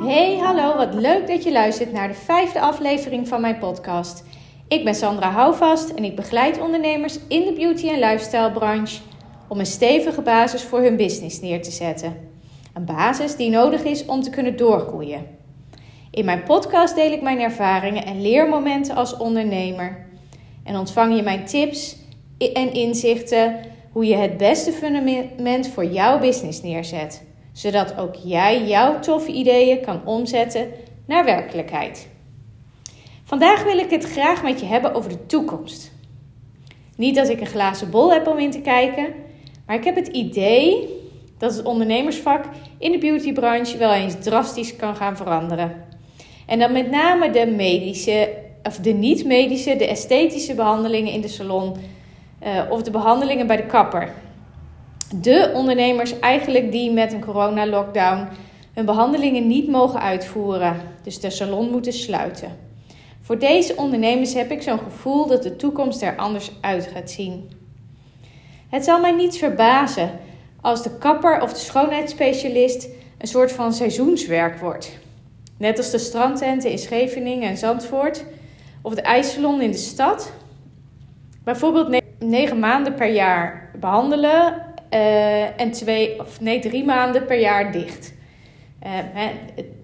Hey, 0.00 0.38
hallo, 0.38 0.76
wat 0.76 0.94
leuk 0.94 1.26
dat 1.26 1.42
je 1.42 1.52
luistert 1.52 1.92
naar 1.92 2.08
de 2.08 2.14
vijfde 2.14 2.60
aflevering 2.60 3.28
van 3.28 3.40
mijn 3.40 3.58
podcast. 3.58 4.24
Ik 4.68 4.84
ben 4.84 4.94
Sandra 4.94 5.30
Houvast 5.30 5.90
en 5.90 6.04
ik 6.04 6.16
begeleid 6.16 6.60
ondernemers 6.60 7.18
in 7.28 7.44
de 7.44 7.52
beauty- 7.52 7.88
en 7.88 7.98
lifestyle 7.98 8.52
branche 8.52 9.00
om 9.48 9.58
een 9.58 9.66
stevige 9.66 10.22
basis 10.22 10.62
voor 10.62 10.80
hun 10.80 10.96
business 10.96 11.40
neer 11.40 11.62
te 11.62 11.70
zetten. 11.70 12.16
Een 12.74 12.84
basis 12.84 13.36
die 13.36 13.50
nodig 13.50 13.84
is 13.84 14.04
om 14.04 14.22
te 14.22 14.30
kunnen 14.30 14.56
doorgroeien. 14.56 15.26
In 16.10 16.24
mijn 16.24 16.42
podcast 16.42 16.94
deel 16.94 17.12
ik 17.12 17.22
mijn 17.22 17.40
ervaringen 17.40 18.04
en 18.04 18.22
leermomenten 18.22 18.94
als 18.94 19.16
ondernemer. 19.16 20.06
En 20.64 20.76
ontvang 20.76 21.16
je 21.16 21.22
mijn 21.22 21.44
tips 21.44 21.96
en 22.38 22.72
inzichten 22.72 23.76
hoe 23.92 24.06
je 24.06 24.16
het 24.16 24.36
beste 24.36 24.72
fundament 24.72 25.68
voor 25.68 25.84
jouw 25.84 26.18
business 26.18 26.62
neerzet, 26.62 27.24
zodat 27.52 27.98
ook 27.98 28.14
jij 28.14 28.66
jouw 28.66 29.00
toffe 29.00 29.32
ideeën 29.32 29.80
kan 29.80 30.00
omzetten 30.04 30.68
naar 31.06 31.24
werkelijkheid. 31.24 32.08
Vandaag 33.24 33.64
wil 33.64 33.78
ik 33.78 33.90
het 33.90 34.04
graag 34.04 34.42
met 34.42 34.60
je 34.60 34.66
hebben 34.66 34.94
over 34.94 35.10
de 35.10 35.26
toekomst. 35.26 35.92
Niet 36.96 37.14
dat 37.14 37.28
ik 37.28 37.40
een 37.40 37.46
glazen 37.46 37.90
bol 37.90 38.12
heb 38.12 38.26
om 38.26 38.38
in 38.38 38.50
te 38.50 38.60
kijken, 38.60 39.06
maar 39.66 39.76
ik 39.76 39.84
heb 39.84 39.96
het 39.96 40.08
idee 40.08 40.88
dat 41.38 41.56
het 41.56 41.64
ondernemersvak 41.64 42.44
in 42.78 42.92
de 42.92 42.98
beautybranche 42.98 43.78
wel 43.78 43.92
eens 43.92 44.14
drastisch 44.20 44.76
kan 44.76 44.96
gaan 44.96 45.16
veranderen. 45.16 45.84
En 46.46 46.58
dan 46.58 46.72
met 46.72 46.90
name 46.90 47.30
de 47.30 47.46
medische, 47.46 48.34
of 48.62 48.76
de 48.76 48.92
niet-medische, 48.92 49.76
de 49.76 49.86
esthetische 49.86 50.54
behandelingen 50.54 51.12
in 51.12 51.20
de 51.20 51.28
salon 51.28 51.76
uh, 52.48 52.70
of 52.70 52.82
de 52.82 52.90
behandelingen 52.90 53.46
bij 53.46 53.56
de 53.56 53.66
kapper. 53.66 54.12
De 55.14 55.50
ondernemers 55.54 56.18
eigenlijk 56.18 56.72
die 56.72 56.90
met 56.90 57.12
een 57.12 57.24
corona-lockdown 57.24 58.28
hun 58.74 58.86
behandelingen 58.86 59.46
niet 59.46 59.68
mogen 59.68 60.00
uitvoeren, 60.00 60.76
dus 61.02 61.20
de 61.20 61.30
salon 61.30 61.70
moeten 61.70 61.92
sluiten. 61.92 62.56
Voor 63.20 63.38
deze 63.38 63.76
ondernemers 63.76 64.34
heb 64.34 64.50
ik 64.50 64.62
zo'n 64.62 64.78
gevoel 64.78 65.26
dat 65.26 65.42
de 65.42 65.56
toekomst 65.56 66.02
er 66.02 66.16
anders 66.16 66.50
uit 66.60 66.90
gaat 66.94 67.10
zien. 67.10 67.50
Het 68.68 68.84
zal 68.84 69.00
mij 69.00 69.12
niets 69.12 69.38
verbazen 69.38 70.10
als 70.60 70.82
de 70.82 70.98
kapper 70.98 71.42
of 71.42 71.52
de 71.52 71.58
schoonheidsspecialist 71.58 72.88
een 73.18 73.28
soort 73.28 73.52
van 73.52 73.72
seizoenswerk 73.72 74.58
wordt. 74.60 74.98
Net 75.56 75.78
als 75.78 75.90
de 75.90 75.98
strandtenten 75.98 76.70
in 76.70 76.78
Scheveningen 76.78 77.48
en 77.48 77.56
Zandvoort 77.56 78.24
of 78.82 78.94
de 78.94 79.02
ijssalon 79.02 79.60
in 79.60 79.70
de 79.70 79.76
stad. 79.76 80.32
Bijvoorbeeld 81.48 82.02
negen 82.18 82.58
maanden 82.58 82.94
per 82.94 83.12
jaar 83.12 83.70
behandelen 83.80 84.62
uh, 84.94 85.60
en 85.60 85.70
twee, 85.70 86.20
of 86.20 86.40
nee, 86.40 86.60
drie 86.60 86.84
maanden 86.84 87.26
per 87.26 87.40
jaar 87.40 87.72
dicht. 87.72 88.14
Uh, 88.82 88.90
hè, 88.92 89.30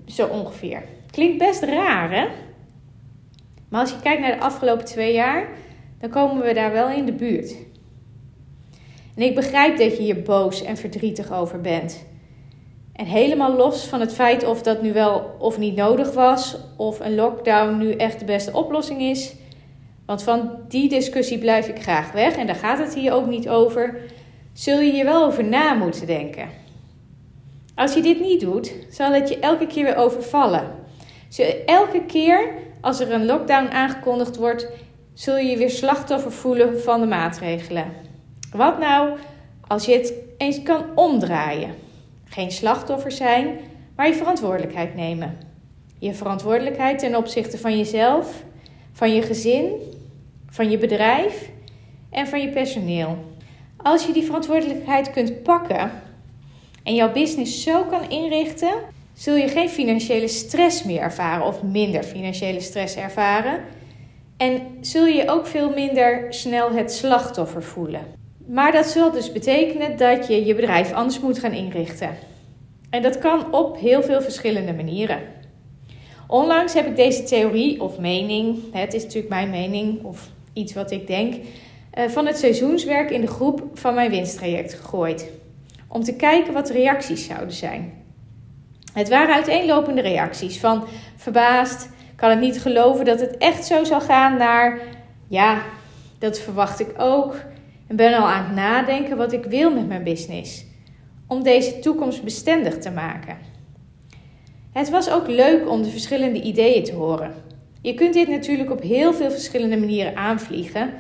zo 0.07 0.27
ongeveer. 0.27 0.83
Klinkt 1.11 1.39
best 1.39 1.63
raar, 1.63 2.11
hè? 2.13 2.27
Maar 3.69 3.81
als 3.81 3.91
je 3.91 4.01
kijkt 4.03 4.21
naar 4.21 4.37
de 4.37 4.41
afgelopen 4.41 4.85
twee 4.85 5.13
jaar, 5.13 5.49
dan 6.01 6.11
komen 6.11 6.45
we 6.45 6.55
daar 6.55 6.73
wel 6.73 6.89
in 6.89 7.05
de 7.05 7.13
buurt. 7.13 7.57
En 9.17 9.23
ik 9.23 9.35
begrijp 9.35 9.79
dat 9.79 9.97
je 9.97 10.03
hier 10.03 10.23
boos 10.23 10.63
en 10.63 10.77
verdrietig 10.77 11.33
over 11.33 11.61
bent. 11.61 12.07
En 12.93 13.07
helemaal 13.07 13.57
los 13.57 13.87
van 13.87 14.01
het 14.01 14.15
feit 14.15 14.45
of 14.47 14.63
dat 14.63 14.83
nu 14.83 14.93
wel 14.93 15.37
of 15.39 15.59
niet 15.59 15.77
nodig 15.77 16.13
was, 16.13 16.57
of 16.77 17.01
een 17.01 17.15
lockdown 17.15 17.79
nu 17.79 17.93
echt 17.93 18.19
de 18.19 18.25
beste 18.25 18.53
oplossing 18.53 19.01
is. 19.01 19.35
Want 20.07 20.23
van 20.23 20.51
die 20.69 20.89
discussie 20.89 21.39
blijf 21.39 21.69
ik 21.69 21.83
graag 21.83 22.13
weg 22.13 22.37
en 22.37 22.47
daar 22.47 22.57
gaat 22.57 22.79
het 22.79 22.95
hier 22.95 23.13
ook 23.13 23.27
niet 23.27 23.49
over. 23.49 24.01
Zul 24.53 24.81
je 24.81 24.93
hier 24.93 25.05
wel 25.05 25.25
over 25.25 25.45
na 25.45 25.75
moeten 25.75 26.07
denken. 26.07 26.49
Als 27.75 27.95
je 27.95 28.03
dit 28.03 28.21
niet 28.21 28.41
doet, 28.41 28.75
zal 28.91 29.13
het 29.13 29.29
je 29.29 29.39
elke 29.39 29.67
keer 29.67 29.85
weer 29.85 29.97
overvallen. 29.97 30.71
Elke 31.67 32.05
keer 32.07 32.49
als 32.81 33.01
er 33.01 33.13
een 33.13 33.27
lockdown 33.27 33.73
aangekondigd 33.73 34.37
wordt, 34.37 34.69
zul 35.15 35.37
je 35.37 35.51
je 35.51 35.57
weer 35.57 35.71
slachtoffer 35.71 36.33
voelen 36.33 36.81
van 36.81 37.01
de 37.01 37.07
maatregelen. 37.07 37.93
Wat 38.53 38.79
nou 38.79 39.19
als 39.67 39.85
je 39.85 39.93
het 39.93 40.13
eens 40.39 40.63
kan 40.63 40.85
omdraaien? 40.95 41.75
Geen 42.25 42.51
slachtoffer 42.51 43.13
zijn, 43.13 43.59
maar 43.97 44.07
je 44.07 44.15
verantwoordelijkheid 44.15 44.95
nemen. 44.95 45.39
Je 45.99 46.15
verantwoordelijkheid 46.15 46.99
ten 46.99 47.17
opzichte 47.17 47.59
van 47.59 47.77
jezelf, 47.77 48.43
van 48.93 49.15
je 49.15 49.23
gezin, 49.23 49.73
van 50.55 50.71
je 50.71 50.79
bedrijf 50.79 51.51
en 52.11 52.27
van 52.27 52.41
je 52.41 52.49
personeel. 52.49 53.19
Als 53.77 54.07
je 54.07 54.13
die 54.13 54.23
verantwoordelijkheid 54.23 55.11
kunt 55.11 55.43
pakken 55.43 55.91
en 56.83 56.95
jouw 56.95 57.13
business 57.13 57.63
zo 57.63 57.85
kan 57.85 58.11
inrichten, 58.11 58.73
zul 59.15 59.37
je 59.37 59.49
geen 59.49 59.69
financiële 59.69 60.29
stress 60.29 60.85
meer 60.85 61.01
ervaren 61.01 61.47
of 61.47 61.63
minder 61.63 62.03
financiële 62.03 62.61
stress 62.61 62.97
ervaren. 62.97 63.61
En 64.37 64.61
zul 64.81 65.07
je 65.07 65.31
ook 65.31 65.47
veel 65.47 65.71
minder 65.71 66.27
snel 66.29 66.73
het 66.73 66.93
slachtoffer 66.93 67.63
voelen. 67.63 68.07
Maar 68.47 68.73
dat 68.73 68.87
zal 68.87 69.11
dus 69.11 69.33
betekenen 69.33 69.97
dat 69.97 70.27
je 70.27 70.45
je 70.45 70.55
bedrijf 70.55 70.93
anders 70.93 71.21
moet 71.21 71.39
gaan 71.39 71.53
inrichten. 71.53 72.11
En 72.91 73.03
dat 73.03 73.19
kan 73.19 73.55
op 73.55 73.79
heel 73.79 74.03
veel 74.03 74.23
verschillende 74.23 74.73
manieren. 74.73 75.21
Onlangs 76.27 76.75
heb 76.75 76.87
ik 76.87 76.97
deze 76.97 77.23
theorie 77.23 77.83
of 77.83 77.99
mening, 77.99 78.59
het 78.73 78.95
is 78.95 79.03
natuurlijk 79.03 79.29
mijn 79.29 79.51
mening 79.51 80.05
of 80.05 80.33
iets 80.55 80.75
wat 80.75 80.91
ik 80.91 81.07
denk, 81.07 81.35
eh, 81.91 82.09
van 82.09 82.27
het 82.27 82.39
seizoenswerk 82.39 83.11
in 83.11 83.21
de 83.21 83.27
groep 83.27 83.63
van 83.75 83.95
mijn 83.95 84.11
winsttraject 84.11 84.75
gegooid. 84.75 85.31
Om 85.89 86.03
te 86.03 86.17
kijken 86.17 86.53
wat 86.53 86.67
de 86.67 86.73
reacties 86.73 87.27
zouden 87.27 87.55
zijn. 87.55 87.93
Het 88.93 89.09
waren 89.09 89.35
uiteenlopende 89.35 90.01
reacties 90.01 90.61
van 90.61 90.85
verbaasd, 91.17 91.89
kan 92.17 92.31
het 92.31 92.41
niet 92.41 92.61
geloven 92.61 93.05
dat 93.05 93.21
het 93.21 93.37
echt 93.37 93.65
zo 93.65 93.85
zal 93.85 94.01
gaan, 94.01 94.37
naar 94.37 94.79
ja, 95.29 95.63
dat 96.19 96.39
verwacht 96.39 96.81
ik 96.81 96.95
ook 96.97 97.37
en 97.87 97.97
ben 97.97 98.15
al 98.15 98.27
aan 98.27 98.45
het 98.45 98.55
nadenken 98.55 99.17
wat 99.17 99.33
ik 99.33 99.45
wil 99.45 99.71
met 99.75 99.89
mijn 99.89 100.05
business. 100.05 100.65
Om 101.27 101.43
deze 101.43 101.79
toekomst 101.79 102.25
bestendig 102.25 102.79
te 102.79 102.91
maken. 102.91 103.37
Het 104.73 104.91
was 104.91 105.11
ook 105.11 105.29
leuk 105.29 105.69
om 105.69 105.83
de 105.83 105.91
verschillende 105.91 106.43
ideeën 106.43 106.85
te 106.85 106.95
horen. 106.95 107.35
Je 107.85 107.95
kunt 107.95 108.15
dit 108.15 108.29
natuurlijk 108.29 108.71
op 108.71 108.83
heel 108.83 109.15
veel 109.15 109.31
verschillende 109.31 109.77
manieren 109.77 110.17
aanvliegen. 110.17 110.93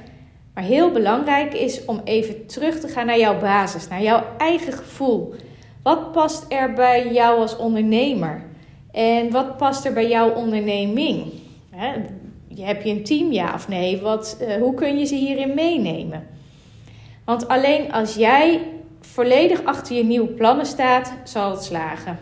Maar 0.54 0.64
heel 0.64 0.90
belangrijk 0.90 1.54
is 1.54 1.84
om 1.84 2.00
even 2.04 2.46
terug 2.46 2.80
te 2.80 2.88
gaan 2.88 3.06
naar 3.06 3.18
jouw 3.18 3.40
basis, 3.40 3.88
naar 3.88 4.02
jouw 4.02 4.24
eigen 4.38 4.72
gevoel. 4.72 5.34
Wat 5.82 6.12
past 6.12 6.44
er 6.48 6.72
bij 6.72 7.12
jou 7.12 7.40
als 7.40 7.56
ondernemer? 7.56 8.44
En 8.92 9.30
wat 9.30 9.56
past 9.56 9.84
er 9.84 9.92
bij 9.92 10.08
jouw 10.08 10.30
onderneming? 10.30 11.32
heb 12.54 12.82
je 12.82 12.90
een 12.90 13.04
team, 13.04 13.32
ja 13.32 13.54
of 13.54 13.68
nee? 13.68 14.00
Wat, 14.00 14.36
eh, 14.40 14.56
hoe 14.56 14.74
kun 14.74 14.98
je 14.98 15.04
ze 15.04 15.14
hierin 15.14 15.54
meenemen? 15.54 16.26
Want 17.24 17.48
alleen 17.48 17.92
als 17.92 18.14
jij 18.14 18.60
volledig 19.00 19.64
achter 19.64 19.96
je 19.96 20.04
nieuwe 20.04 20.28
plannen 20.28 20.66
staat, 20.66 21.14
zal 21.24 21.50
het 21.50 21.62
slagen. 21.62 22.18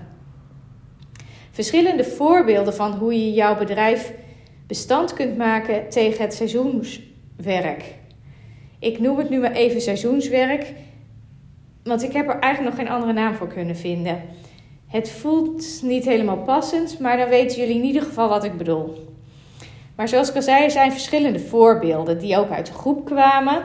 Verschillende 1.50 2.04
voorbeelden 2.04 2.74
van 2.74 2.92
hoe 2.92 3.14
je 3.14 3.32
jouw 3.32 3.58
bedrijf 3.58 4.12
bestand 4.66 5.12
kunt 5.12 5.36
maken 5.36 5.88
tegen 5.88 6.22
het 6.22 6.34
seizoenswerk. 6.34 7.94
Ik 8.78 8.98
noem 8.98 9.18
het 9.18 9.30
nu 9.30 9.38
maar 9.38 9.52
even 9.52 9.80
seizoenswerk, 9.80 10.72
want 11.84 12.02
ik 12.02 12.12
heb 12.12 12.28
er 12.28 12.38
eigenlijk 12.38 12.76
nog 12.76 12.86
geen 12.86 12.94
andere 12.94 13.12
naam 13.12 13.34
voor 13.34 13.48
kunnen 13.48 13.76
vinden. 13.76 14.22
Het 14.86 15.10
voelt 15.10 15.82
niet 15.82 16.04
helemaal 16.04 16.38
passend, 16.38 16.98
maar 16.98 17.16
dan 17.16 17.28
weten 17.28 17.58
jullie 17.58 17.76
in 17.76 17.84
ieder 17.84 18.02
geval 18.02 18.28
wat 18.28 18.44
ik 18.44 18.56
bedoel. 18.56 19.10
Maar 19.96 20.08
zoals 20.08 20.28
ik 20.28 20.34
al 20.34 20.42
zei, 20.42 20.64
er 20.64 20.70
zijn 20.70 20.92
verschillende 20.92 21.40
voorbeelden 21.40 22.18
die 22.18 22.38
ook 22.38 22.50
uit 22.50 22.66
de 22.66 22.72
groep 22.72 23.04
kwamen. 23.04 23.56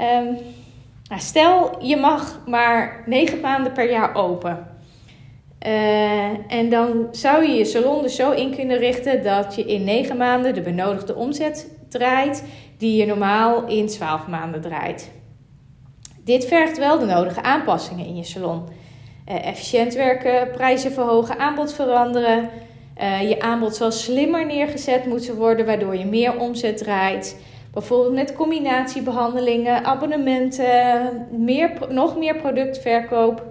Um, 0.00 0.36
nou, 1.08 1.20
stel, 1.20 1.84
je 1.84 1.96
mag 1.96 2.40
maar 2.46 3.02
negen 3.06 3.40
maanden 3.40 3.72
per 3.72 3.90
jaar 3.90 4.14
open. 4.14 4.66
Uh, 5.66 6.52
en 6.52 6.70
dan 6.70 7.08
zou 7.10 7.44
je 7.46 7.52
je 7.52 7.64
salon 7.64 8.04
er 8.04 8.10
zo 8.10 8.30
in 8.30 8.54
kunnen 8.54 8.78
richten 8.78 9.22
dat 9.22 9.54
je 9.54 9.64
in 9.64 9.84
negen 9.84 10.16
maanden 10.16 10.54
de 10.54 10.60
benodigde 10.60 11.14
omzet 11.14 11.70
draait, 11.88 12.44
die 12.76 12.96
je 12.96 13.06
normaal 13.06 13.66
in 13.66 13.86
12 13.86 14.26
maanden 14.26 14.60
draait. 14.60 15.10
Dit 16.24 16.46
vergt 16.46 16.78
wel 16.78 16.98
de 16.98 17.06
nodige 17.06 17.42
aanpassingen 17.42 18.06
in 18.06 18.16
je 18.16 18.24
salon. 18.24 18.62
Uh, 19.28 19.46
efficiënt 19.46 19.94
werken, 19.94 20.50
prijzen 20.50 20.92
verhogen, 20.92 21.38
aanbod 21.38 21.72
veranderen. 21.72 22.50
Uh, 23.00 23.28
je 23.28 23.40
aanbod 23.40 23.76
zal 23.76 23.92
slimmer 23.92 24.46
neergezet 24.46 25.06
moeten 25.06 25.36
worden, 25.36 25.66
waardoor 25.66 25.96
je 25.96 26.04
meer 26.04 26.38
omzet 26.38 26.76
draait. 26.76 27.40
Bijvoorbeeld 27.72 28.14
met 28.14 28.34
combinatiebehandelingen, 28.34 29.84
abonnementen, 29.84 31.26
meer, 31.30 31.72
nog 31.88 32.16
meer 32.16 32.36
productverkoop. 32.36 33.42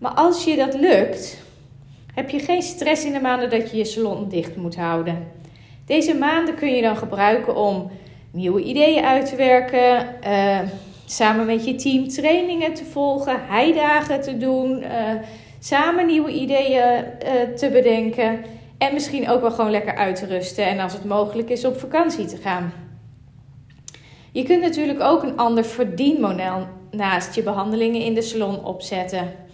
Maar 0.00 0.12
als 0.12 0.44
je 0.44 0.56
dat 0.56 0.74
lukt, 0.74 1.42
heb 2.14 2.30
je 2.30 2.38
geen 2.38 2.62
stress 2.62 3.04
in 3.04 3.12
de 3.12 3.20
maanden 3.20 3.50
dat 3.50 3.70
je 3.70 3.76
je 3.76 3.84
salon 3.84 4.28
dicht 4.28 4.56
moet 4.56 4.76
houden. 4.76 5.28
Deze 5.86 6.14
maanden 6.14 6.54
kun 6.54 6.74
je 6.74 6.82
dan 6.82 6.96
gebruiken 6.96 7.56
om 7.56 7.90
nieuwe 8.30 8.62
ideeën 8.62 9.04
uit 9.04 9.26
te 9.26 9.36
werken, 9.36 10.06
uh, 10.26 10.58
samen 11.06 11.46
met 11.46 11.64
je 11.64 11.74
team 11.74 12.08
trainingen 12.08 12.74
te 12.74 12.84
volgen, 12.84 13.40
heidagen 13.46 14.20
te 14.20 14.36
doen, 14.36 14.82
uh, 14.82 14.88
samen 15.58 16.06
nieuwe 16.06 16.32
ideeën 16.32 17.04
uh, 17.04 17.54
te 17.56 17.70
bedenken 17.70 18.44
en 18.78 18.92
misschien 18.92 19.28
ook 19.28 19.40
wel 19.40 19.50
gewoon 19.50 19.70
lekker 19.70 19.94
uit 19.94 20.16
te 20.16 20.26
rusten 20.26 20.66
en 20.66 20.78
als 20.78 20.92
het 20.92 21.04
mogelijk 21.04 21.48
is 21.48 21.64
op 21.64 21.80
vakantie 21.80 22.26
te 22.26 22.36
gaan. 22.36 22.72
Je 24.32 24.42
kunt 24.42 24.60
natuurlijk 24.60 25.00
ook 25.00 25.22
een 25.22 25.36
ander 25.36 25.64
verdienmodel 25.64 26.66
naast 26.90 27.34
je 27.34 27.42
behandelingen 27.42 28.00
in 28.00 28.14
de 28.14 28.22
salon 28.22 28.64
opzetten. 28.64 29.48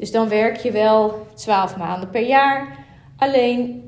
Dus 0.00 0.10
dan 0.10 0.28
werk 0.28 0.56
je 0.56 0.70
wel 0.70 1.26
12 1.34 1.76
maanden 1.76 2.10
per 2.10 2.26
jaar. 2.26 2.78
Alleen 3.16 3.82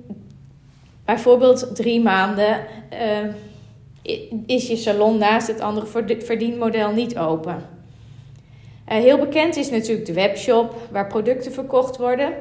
bijvoorbeeld 1.05 1.77
drie 1.77 2.01
maanden 2.01 2.67
uh, 2.93 4.19
is 4.47 4.69
je 4.69 4.77
salon 4.77 5.19
naast 5.19 5.47
het 5.47 5.61
andere 5.61 5.87
verdienmodel 6.19 6.93
niet 6.93 7.19
open. 7.19 7.55
Uh, 7.55 8.99
heel 8.99 9.19
bekend 9.19 9.57
is 9.57 9.71
natuurlijk 9.71 10.07
de 10.07 10.13
webshop 10.13 10.75
waar 10.91 11.07
producten 11.07 11.53
verkocht 11.53 11.97
worden. 11.97 12.33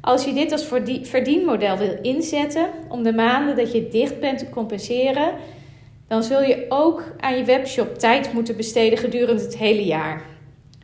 Als 0.00 0.24
je 0.24 0.32
dit 0.32 0.52
als 0.52 0.68
verdienmodel 1.02 1.76
wil 1.76 1.98
inzetten 2.02 2.68
om 2.88 3.02
de 3.02 3.12
maanden 3.12 3.56
dat 3.56 3.72
je 3.72 3.88
dicht 3.88 4.20
bent 4.20 4.38
te 4.38 4.48
compenseren, 4.48 5.32
dan 6.06 6.22
zul 6.22 6.42
je 6.42 6.66
ook 6.68 7.02
aan 7.20 7.36
je 7.36 7.44
webshop 7.44 7.98
tijd 7.98 8.32
moeten 8.32 8.56
besteden 8.56 8.98
gedurende 8.98 9.42
het 9.42 9.58
hele 9.58 9.84
jaar. 9.84 10.22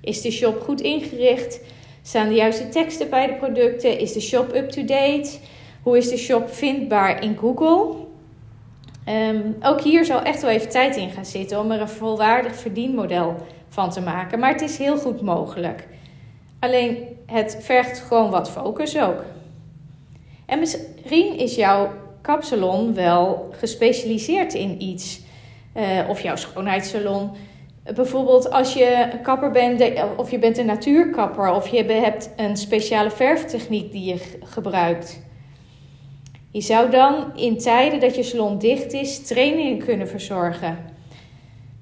Is 0.01 0.21
de 0.21 0.31
shop 0.31 0.61
goed 0.61 0.81
ingericht? 0.81 1.61
Staan 2.07 2.29
de 2.29 2.35
juiste 2.35 2.69
teksten 2.69 3.11
bij 3.11 3.27
de 3.27 3.35
producten? 3.35 3.99
Is 3.99 4.13
de 4.13 4.21
shop 4.21 4.55
up-to-date? 4.55 5.39
Hoe 5.83 5.97
is 5.97 6.09
de 6.09 6.17
shop 6.17 6.51
vindbaar 6.51 7.23
in 7.23 7.37
Google? 7.37 7.95
Ehm, 9.05 9.41
ook 9.63 9.81
hier 9.81 10.05
zal 10.05 10.23
echt 10.23 10.43
wel 10.43 10.51
even 10.51 10.69
tijd 10.69 10.97
in 10.97 11.11
gaan 11.11 11.25
zitten 11.25 11.61
om 11.61 11.71
er 11.71 11.81
een 11.81 11.89
volwaardig 11.89 12.57
verdienmodel 12.57 13.37
van 13.69 13.91
te 13.91 14.01
maken. 14.01 14.39
Maar 14.39 14.53
het 14.53 14.61
is 14.61 14.79
heel 14.79 14.97
goed 14.97 15.21
mogelijk. 15.21 15.87
Alleen 16.59 16.99
het 17.27 17.59
vergt 17.61 17.99
gewoon 17.99 18.31
wat 18.31 18.51
focus 18.51 18.99
ook. 18.99 19.25
En 20.47 20.59
misschien 20.59 21.39
is 21.39 21.55
jouw 21.55 21.93
kapsalon 22.21 22.95
wel 22.95 23.55
gespecialiseerd 23.59 24.55
in 24.55 24.83
iets. 24.83 25.21
Uh, 25.77 26.09
of 26.09 26.21
jouw 26.21 26.37
schoonheidssalon. 26.37 27.31
Bijvoorbeeld 27.93 28.51
als 28.51 28.75
je 28.75 29.09
kapper 29.23 29.51
bent, 29.51 29.83
of 30.17 30.31
je 30.31 30.39
bent 30.39 30.59
een 30.59 30.67
natuurkapper, 30.67 31.53
of 31.53 31.69
je 31.69 31.85
hebt 31.85 32.31
een 32.37 32.57
speciale 32.57 33.11
verftechniek 33.11 33.93
die 33.93 34.05
je 34.05 34.21
gebruikt. 34.45 35.23
Je 36.51 36.61
zou 36.61 36.91
dan 36.91 37.37
in 37.37 37.59
tijden 37.59 38.01
dat 38.01 38.17
je 38.17 38.23
salon 38.23 38.59
dicht 38.59 38.93
is, 38.93 39.27
trainingen 39.27 39.85
kunnen 39.85 40.09
verzorgen. 40.09 40.79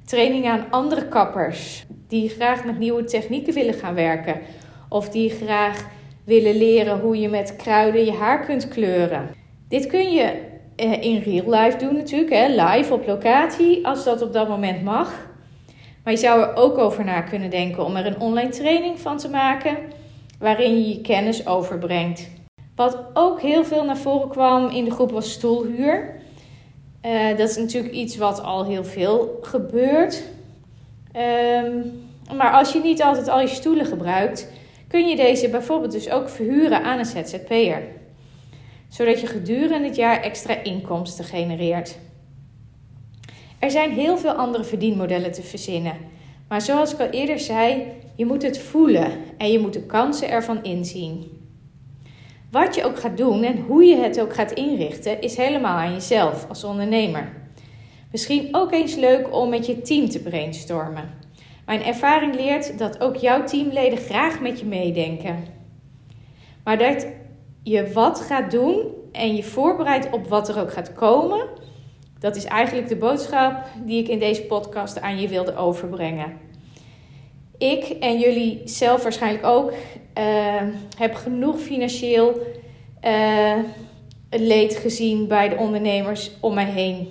Trainingen 0.04 0.52
aan 0.52 0.66
andere 0.70 1.08
kappers 1.08 1.84
die 2.08 2.28
graag 2.28 2.64
met 2.64 2.78
nieuwe 2.78 3.04
technieken 3.04 3.54
willen 3.54 3.74
gaan 3.74 3.94
werken. 3.94 4.40
Of 4.88 5.08
die 5.08 5.30
graag 5.30 5.86
willen 6.24 6.56
leren 6.56 7.00
hoe 7.00 7.20
je 7.20 7.28
met 7.28 7.56
kruiden 7.56 8.04
je 8.04 8.12
haar 8.12 8.44
kunt 8.44 8.68
kleuren. 8.68 9.30
Dit 9.68 9.86
kun 9.86 10.12
je 10.12 10.34
eh, 10.76 11.02
in 11.02 11.18
real 11.18 11.60
life 11.60 11.76
doen 11.76 11.94
natuurlijk, 11.94 12.48
live 12.48 12.92
op 12.92 13.06
locatie, 13.06 13.86
als 13.86 14.04
dat 14.04 14.22
op 14.22 14.32
dat 14.32 14.48
moment 14.48 14.82
mag. 14.82 15.31
Maar 16.04 16.12
je 16.12 16.18
zou 16.18 16.40
er 16.40 16.56
ook 16.56 16.78
over 16.78 17.04
na 17.04 17.20
kunnen 17.20 17.50
denken 17.50 17.84
om 17.84 17.96
er 17.96 18.06
een 18.06 18.20
online 18.20 18.50
training 18.50 19.00
van 19.00 19.18
te 19.18 19.28
maken, 19.28 19.76
waarin 20.38 20.78
je 20.78 20.88
je 20.88 21.00
kennis 21.00 21.46
overbrengt. 21.46 22.28
Wat 22.76 22.98
ook 23.14 23.40
heel 23.40 23.64
veel 23.64 23.84
naar 23.84 23.96
voren 23.96 24.28
kwam 24.28 24.68
in 24.68 24.84
de 24.84 24.90
groep 24.90 25.10
was 25.10 25.32
stoelhuur. 25.32 26.20
Uh, 27.06 27.28
dat 27.28 27.48
is 27.48 27.56
natuurlijk 27.56 27.94
iets 27.94 28.16
wat 28.16 28.42
al 28.42 28.64
heel 28.64 28.84
veel 28.84 29.38
gebeurt. 29.42 30.22
Um, 31.16 32.06
maar 32.36 32.52
als 32.52 32.72
je 32.72 32.80
niet 32.80 33.02
altijd 33.02 33.28
al 33.28 33.40
je 33.40 33.46
stoelen 33.46 33.86
gebruikt, 33.86 34.52
kun 34.88 35.08
je 35.08 35.16
deze 35.16 35.48
bijvoorbeeld 35.48 35.92
dus 35.92 36.10
ook 36.10 36.28
verhuren 36.28 36.82
aan 36.82 36.98
een 36.98 37.04
ZZP'er 37.04 37.82
zodat 38.92 39.20
je 39.20 39.26
gedurende 39.26 39.86
het 39.86 39.96
jaar 39.96 40.20
extra 40.20 40.62
inkomsten 40.62 41.24
genereert. 41.24 41.98
Er 43.62 43.70
zijn 43.70 43.90
heel 43.90 44.18
veel 44.18 44.30
andere 44.32 44.64
verdienmodellen 44.64 45.32
te 45.32 45.42
verzinnen, 45.42 45.96
maar 46.48 46.60
zoals 46.60 46.92
ik 46.92 47.00
al 47.00 47.06
eerder 47.06 47.38
zei, 47.38 47.86
je 48.16 48.26
moet 48.26 48.42
het 48.42 48.58
voelen 48.58 49.10
en 49.38 49.52
je 49.52 49.58
moet 49.58 49.72
de 49.72 49.82
kansen 49.82 50.30
ervan 50.30 50.62
inzien. 50.62 51.30
Wat 52.50 52.74
je 52.74 52.84
ook 52.84 52.98
gaat 52.98 53.16
doen 53.16 53.42
en 53.42 53.60
hoe 53.60 53.84
je 53.84 53.96
het 53.96 54.20
ook 54.20 54.34
gaat 54.34 54.52
inrichten, 54.52 55.20
is 55.20 55.36
helemaal 55.36 55.76
aan 55.76 55.92
jezelf 55.92 56.48
als 56.48 56.64
ondernemer. 56.64 57.32
Misschien 58.10 58.48
ook 58.52 58.72
eens 58.72 58.94
leuk 58.94 59.34
om 59.34 59.48
met 59.48 59.66
je 59.66 59.82
team 59.82 60.08
te 60.08 60.22
brainstormen. 60.22 61.10
Mijn 61.66 61.82
ervaring 61.82 62.34
leert 62.34 62.78
dat 62.78 63.00
ook 63.00 63.16
jouw 63.16 63.44
teamleden 63.44 63.98
graag 63.98 64.40
met 64.40 64.60
je 64.60 64.66
meedenken. 64.66 65.44
Maar 66.64 66.78
dat 66.78 67.06
je 67.62 67.92
wat 67.92 68.20
gaat 68.20 68.50
doen 68.50 68.86
en 69.12 69.36
je 69.36 69.42
voorbereidt 69.42 70.10
op 70.10 70.28
wat 70.28 70.48
er 70.48 70.60
ook 70.60 70.72
gaat 70.72 70.92
komen. 70.92 71.61
Dat 72.22 72.36
is 72.36 72.44
eigenlijk 72.44 72.88
de 72.88 72.96
boodschap 72.96 73.64
die 73.84 74.02
ik 74.02 74.08
in 74.08 74.18
deze 74.18 74.42
podcast 74.42 75.00
aan 75.00 75.20
je 75.20 75.28
wilde 75.28 75.56
overbrengen. 75.56 76.32
Ik 77.58 77.84
en 77.84 78.18
jullie 78.18 78.60
zelf 78.64 79.02
waarschijnlijk 79.02 79.44
ook 79.44 79.72
uh, 80.18 80.62
heb 80.96 81.14
genoeg 81.14 81.60
financieel 81.60 82.46
uh, 83.04 83.54
leed 84.30 84.76
gezien 84.76 85.28
bij 85.28 85.48
de 85.48 85.56
ondernemers 85.56 86.30
om 86.40 86.54
mij 86.54 86.70
heen 86.70 87.08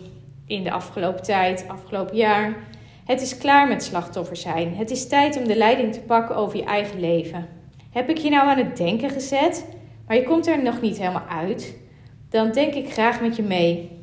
in 0.48 0.64
de 0.64 0.72
afgelopen 0.72 1.24
tijd, 1.24 1.66
afgelopen 1.68 2.16
jaar. 2.16 2.56
Het 3.06 3.22
is 3.22 3.38
klaar 3.38 3.68
met 3.68 3.84
slachtoffer 3.84 4.36
zijn. 4.36 4.76
Het 4.76 4.92
is 4.92 5.08
tijd 5.08 5.38
om 5.38 5.48
de 5.48 5.56
leiding 5.56 5.94
te 5.94 6.02
pakken 6.02 6.36
over 6.36 6.58
je 6.58 6.64
eigen 6.64 7.00
leven. 7.00 7.48
Heb 7.92 8.10
ik 8.10 8.18
je 8.18 8.30
nou 8.30 8.48
aan 8.48 8.58
het 8.58 8.78
denken 8.78 9.10
gezet? 9.10 9.66
maar 10.08 10.20
je 10.20 10.24
komt 10.24 10.48
er 10.48 10.64
nog 10.64 10.82
niet 10.82 10.98
helemaal 10.98 11.28
uit, 11.30 11.78
dan 12.30 12.52
denk 12.52 12.74
ik 12.74 12.92
graag 12.92 13.22
met 13.22 13.36
je 13.36 13.44
mee. 13.44 14.01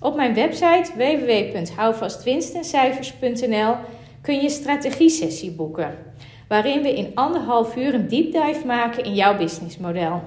Op 0.00 0.16
mijn 0.16 0.34
website 0.34 0.90
www.houvastwinstencijfers.nl 0.96 3.74
kun 4.20 4.40
je 4.40 4.48
strategie-sessie 4.48 5.50
boeken, 5.50 5.98
waarin 6.48 6.82
we 6.82 6.94
in 6.94 7.10
anderhalf 7.14 7.76
uur 7.76 7.94
een 7.94 8.08
deep 8.08 8.32
dive 8.32 8.66
maken 8.66 9.04
in 9.04 9.14
jouw 9.14 9.36
businessmodel. 9.36 10.22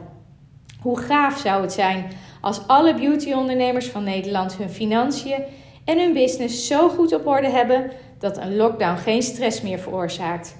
Hoe 0.81 0.99
gaaf 0.99 1.37
zou 1.37 1.61
het 1.61 1.73
zijn 1.73 2.05
als 2.41 2.67
alle 2.67 2.95
beautyondernemers 2.95 3.87
van 3.87 4.03
Nederland 4.03 4.55
hun 4.55 4.69
financiën 4.69 5.43
en 5.85 5.99
hun 5.99 6.13
business 6.13 6.67
zo 6.67 6.89
goed 6.89 7.13
op 7.13 7.27
orde 7.27 7.49
hebben 7.49 7.91
dat 8.19 8.37
een 8.37 8.55
lockdown 8.55 8.97
geen 8.97 9.21
stress 9.21 9.61
meer 9.61 9.79
veroorzaakt. 9.79 10.55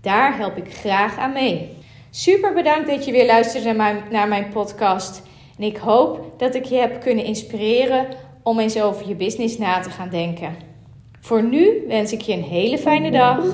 Daar 0.00 0.36
help 0.36 0.56
ik 0.56 0.74
graag 0.74 1.18
aan 1.18 1.32
mee. 1.32 1.76
Super 2.10 2.52
bedankt 2.52 2.88
dat 2.88 3.04
je 3.04 3.12
weer 3.12 3.26
luistert 3.26 3.64
naar 3.64 3.76
mijn, 3.76 4.02
naar 4.10 4.28
mijn 4.28 4.48
podcast. 4.48 5.22
En 5.58 5.64
ik 5.64 5.76
hoop 5.76 6.32
dat 6.36 6.54
ik 6.54 6.64
je 6.64 6.76
heb 6.76 7.00
kunnen 7.00 7.24
inspireren 7.24 8.06
om 8.42 8.58
eens 8.58 8.80
over 8.80 9.08
je 9.08 9.14
business 9.14 9.58
na 9.58 9.80
te 9.80 9.90
gaan 9.90 10.08
denken. 10.08 10.56
Voor 11.20 11.42
nu 11.42 11.84
wens 11.88 12.12
ik 12.12 12.20
je 12.20 12.32
een 12.32 12.42
hele 12.42 12.78
fijne 12.78 13.10
dag. 13.10 13.44